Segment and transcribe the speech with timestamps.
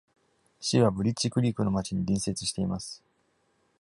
[0.59, 3.03] 市はブリッジクリークの町に隣接しています。